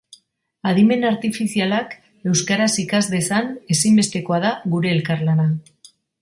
[0.69, 1.93] Adimen artifizialak
[2.31, 5.47] euskaraz ikas dezan, ezinbestekoa da gure elkarlana.